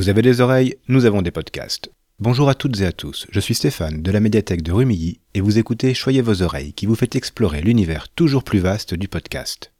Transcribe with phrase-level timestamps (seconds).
[0.00, 1.90] Vous avez des oreilles, nous avons des podcasts.
[2.20, 5.42] Bonjour à toutes et à tous, je suis Stéphane de la médiathèque de Rumilly et
[5.42, 9.74] vous écoutez Choyez vos oreilles qui vous fait explorer l'univers toujours plus vaste du podcast.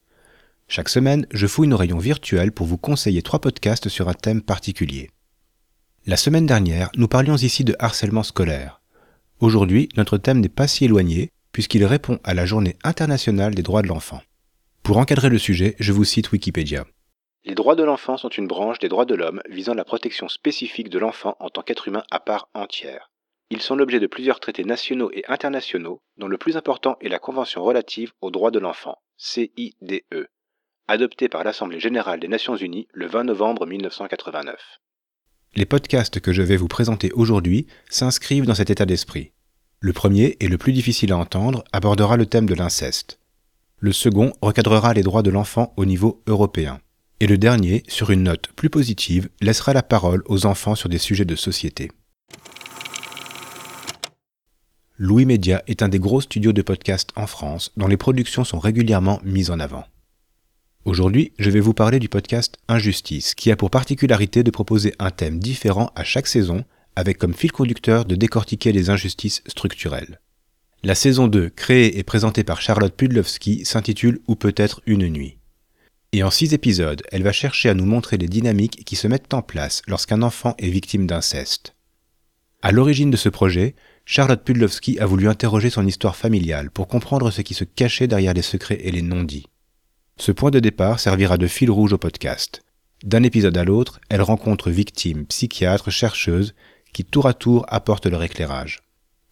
[0.68, 4.42] Chaque semaine, je fouille nos rayons virtuels pour vous conseiller trois podcasts sur un thème
[4.42, 5.08] particulier.
[6.04, 8.82] La semaine dernière, nous parlions ici de harcèlement scolaire.
[9.38, 13.80] Aujourd'hui, notre thème n'est pas si éloigné puisqu'il répond à la journée internationale des droits
[13.80, 14.20] de l'enfant.
[14.82, 16.84] Pour encadrer le sujet, je vous cite Wikipédia.
[17.50, 20.88] Les droits de l'enfant sont une branche des droits de l'homme visant la protection spécifique
[20.88, 23.10] de l'enfant en tant qu'être humain à part entière.
[23.50, 27.18] Ils sont l'objet de plusieurs traités nationaux et internationaux, dont le plus important est la
[27.18, 30.04] Convention relative aux droits de l'enfant, CIDE,
[30.86, 34.78] adoptée par l'Assemblée générale des Nations unies le 20 novembre 1989.
[35.56, 39.32] Les podcasts que je vais vous présenter aujourd'hui s'inscrivent dans cet état d'esprit.
[39.80, 43.18] Le premier, et le plus difficile à entendre, abordera le thème de l'inceste.
[43.78, 46.80] Le second recadrera les droits de l'enfant au niveau européen.
[47.22, 50.96] Et le dernier, sur une note plus positive, laissera la parole aux enfants sur des
[50.96, 51.90] sujets de société.
[54.96, 58.58] Louis Média est un des gros studios de podcast en France dont les productions sont
[58.58, 59.84] régulièrement mises en avant.
[60.86, 65.10] Aujourd'hui, je vais vous parler du podcast Injustice, qui a pour particularité de proposer un
[65.10, 66.64] thème différent à chaque saison,
[66.96, 70.20] avec comme fil conducteur de décortiquer les injustices structurelles.
[70.82, 75.39] La saison 2, créée et présentée par Charlotte Pudlowski, s'intitule Ou peut-être une nuit.
[76.12, 79.32] Et en six épisodes, elle va chercher à nous montrer les dynamiques qui se mettent
[79.32, 81.76] en place lorsqu'un enfant est victime d'inceste.
[82.62, 87.30] À l'origine de ce projet, Charlotte Pudlowski a voulu interroger son histoire familiale pour comprendre
[87.30, 89.46] ce qui se cachait derrière les secrets et les non-dits.
[90.16, 92.62] Ce point de départ servira de fil rouge au podcast.
[93.04, 96.54] D'un épisode à l'autre, elle rencontre victimes, psychiatres, chercheuses,
[96.92, 98.80] qui tour à tour apportent leur éclairage.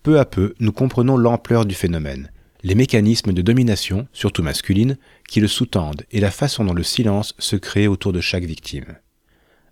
[0.05, 2.31] Peu à peu, nous comprenons l'ampleur du phénomène,
[2.63, 4.97] les mécanismes de domination, surtout masculine,
[5.29, 8.97] qui le sous-tendent et la façon dont le silence se crée autour de chaque victime.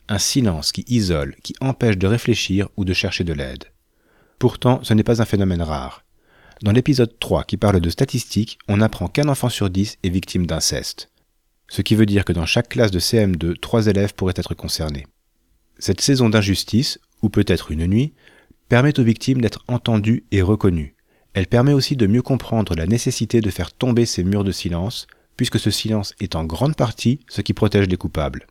[0.09, 3.64] Un silence qui isole, qui empêche de réfléchir ou de chercher de l'aide.
[4.39, 6.05] Pourtant, ce n'est pas un phénomène rare.
[6.63, 10.46] Dans l'épisode 3 qui parle de statistiques, on apprend qu'un enfant sur dix est victime
[10.46, 11.11] d'inceste.
[11.69, 15.07] Ce qui veut dire que dans chaque classe de CM2, trois élèves pourraient être concernés.
[15.79, 18.14] Cette saison d'injustice, ou peut-être une nuit,
[18.69, 20.95] permet aux victimes d'être entendues et reconnues,
[21.36, 25.07] elle permet aussi de mieux comprendre la nécessité de faire tomber ces murs de silence,
[25.36, 28.47] puisque ce silence est en grande partie ce qui protège les coupables.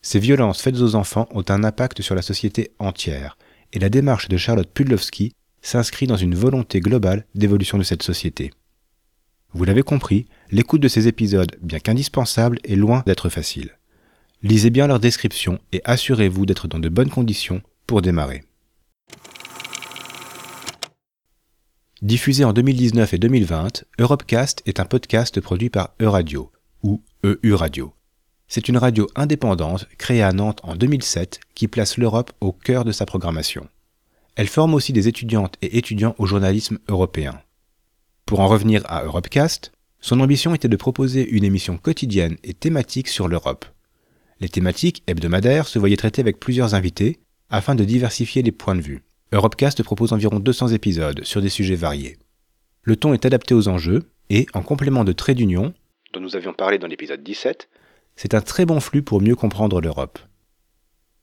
[0.00, 3.36] Ces violences faites aux enfants ont un impact sur la société entière,
[3.72, 8.52] et la démarche de Charlotte Pudlowski s'inscrit dans une volonté globale d'évolution de cette société.
[9.52, 13.76] Vous l'avez compris, l'écoute de ces épisodes, bien qu'indispensable, est loin d'être facile.
[14.44, 18.44] Lisez bien leur description et assurez-vous d'être dans de bonnes conditions pour démarrer.
[22.02, 26.50] Diffusé en 2019 et 2020, Europecast est un podcast produit par Euradio,
[26.82, 27.92] ou EU Radio.
[28.48, 32.90] C'est une radio indépendante créée à Nantes en 2007 qui place l'Europe au cœur de
[32.90, 33.68] sa programmation.
[34.34, 37.40] Elle forme aussi des étudiantes et étudiants au journalisme européen.
[38.26, 39.70] Pour en revenir à Europecast,
[40.00, 43.64] son ambition était de proposer une émission quotidienne et thématique sur l'Europe.
[44.40, 48.80] Les thématiques hebdomadaires se voyaient traitées avec plusieurs invités afin de diversifier les points de
[48.80, 49.04] vue.
[49.32, 52.18] Europecast propose environ 200 épisodes sur des sujets variés.
[52.82, 55.72] Le ton est adapté aux enjeux et, en complément de Trait d'Union,
[56.12, 57.68] dont nous avions parlé dans l'épisode 17,
[58.14, 60.18] c'est un très bon flux pour mieux comprendre l'Europe.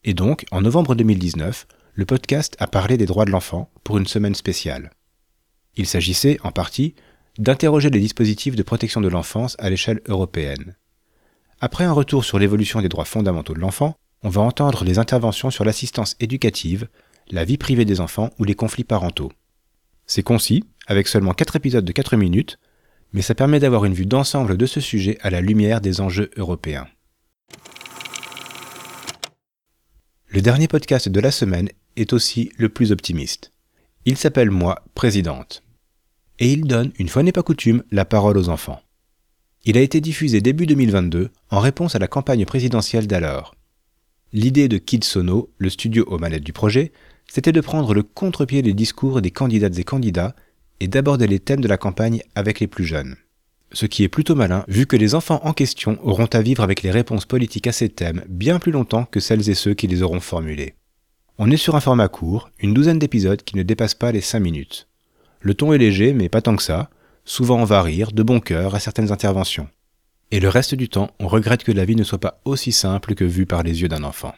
[0.04, 4.08] Et donc, en novembre 2019, le podcast a parlé des droits de l'enfant pour une
[4.08, 4.90] semaine spéciale.
[5.76, 6.96] Il s'agissait, en partie,
[7.38, 10.76] d'interroger les dispositifs de protection de l'enfance à l'échelle européenne.
[11.62, 15.52] Après un retour sur l'évolution des droits fondamentaux de l'enfant, on va entendre les interventions
[15.52, 16.88] sur l'assistance éducative,
[17.32, 19.32] la vie privée des enfants ou les conflits parentaux.
[20.06, 22.58] C'est concis, avec seulement 4 épisodes de 4 minutes,
[23.14, 26.32] mais ça permet d'avoir une vue d'ensemble de ce sujet à la lumière des enjeux
[26.38, 26.88] européens.
[30.28, 33.52] Le dernier podcast de la semaine est aussi le plus optimiste.
[34.06, 35.64] Il s'appelle Moi, Présidente.
[36.38, 38.82] Et il donne, une fois n'est pas coutume, la parole aux enfants.
[39.66, 43.56] Il a été diffusé début 2022 en réponse à la campagne présidentielle d'alors.
[44.32, 46.94] L'idée de Kid Sono, le studio aux manettes du projet,
[47.30, 50.36] c'était de prendre le contre-pied des discours des candidates et candidats
[50.80, 53.16] et d'aborder les thèmes de la campagne avec les plus jeunes.
[53.72, 56.82] Ce qui est plutôt malin, vu que les enfants en question auront à vivre avec
[56.82, 60.02] les réponses politiques à ces thèmes bien plus longtemps que celles et ceux qui les
[60.02, 60.74] auront formulés.
[61.38, 64.40] On est sur un format court, une douzaine d'épisodes qui ne dépassent pas les 5
[64.40, 64.88] minutes.
[65.40, 66.90] Le ton est léger, mais pas tant que ça.
[67.26, 69.70] Souvent on va rire, de bon cœur, à certaines interventions.
[70.32, 73.14] Et le reste du temps, on regrette que la vie ne soit pas aussi simple
[73.14, 74.34] que vue par les yeux d'un enfant.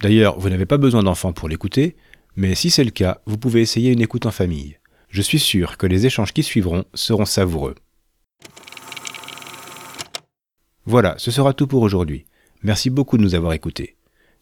[0.00, 1.96] D'ailleurs, vous n'avez pas besoin d'enfants pour l'écouter,
[2.36, 4.78] mais si c'est le cas, vous pouvez essayer une écoute en famille.
[5.08, 7.74] Je suis sûr que les échanges qui suivront seront savoureux.
[10.84, 12.26] Voilà, ce sera tout pour aujourd'hui.
[12.62, 13.96] Merci beaucoup de nous avoir écoutés.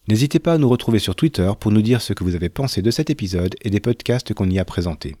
[0.07, 2.81] N'hésitez pas à nous retrouver sur Twitter pour nous dire ce que vous avez pensé
[2.81, 5.15] de cet épisode et des podcasts qu'on y a présentés.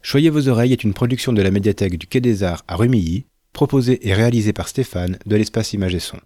[0.00, 3.26] Choyez vos oreilles est une production de la médiathèque du Quai des Arts à Rumilly,
[3.52, 6.18] proposée et réalisée par Stéphane de l'espace Image et Son.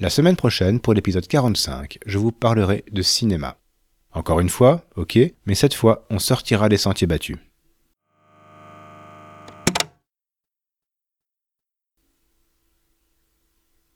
[0.00, 3.58] La semaine prochaine, pour l'épisode 45, je vous parlerai de cinéma.
[4.12, 7.36] Encore une fois, ok, mais cette fois, on sortira des sentiers battus.